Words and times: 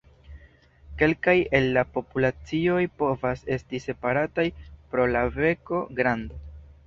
Kelkaj 1.01 1.35
el 1.57 1.67
la 1.75 1.81
populacioj 1.97 2.79
povas 3.01 3.45
esti 3.57 3.81
separataj 3.85 4.45
pro 4.95 5.05
la 5.17 5.21
beko 5.39 5.83
grando. 6.01 6.41